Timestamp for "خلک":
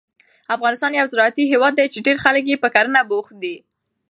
2.25-2.43